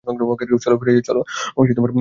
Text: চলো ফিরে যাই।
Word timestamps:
চলো 0.03 0.75
ফিরে 0.79 0.91
যাই। 0.97 1.03